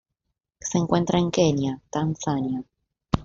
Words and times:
Se 0.59 0.79
encuentra 0.79 1.19
en 1.19 1.29
Kenia, 1.29 1.79
Tanzania. 1.91 2.63